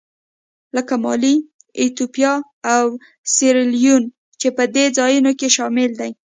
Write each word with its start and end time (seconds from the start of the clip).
لکه 0.75 0.93
مالي، 1.03 1.35
ایتوپیا 1.79 2.33
او 2.75 2.85
سیریلیون 3.33 4.03
چې 4.39 4.47
په 4.55 4.63
دې 4.75 4.85
ځایونو 4.97 5.31
کې 5.39 5.47
شامل 5.57 5.91
دي. 5.99 6.11